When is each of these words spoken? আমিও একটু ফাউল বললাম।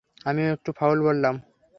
আমিও 0.25 0.47
একটু 0.55 0.69
ফাউল 0.77 0.99
বললাম। 1.07 1.35